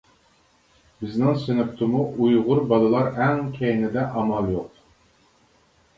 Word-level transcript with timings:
بىزنىڭ 1.01 1.35
سىنىپتىمۇ 1.43 2.01
ئۇيغۇر 2.25 2.63
بالىلار 2.73 3.11
ئەڭ 3.27 3.45
كەينىدە 3.61 4.09
ئامال 4.15 4.51
يوق. 4.57 4.85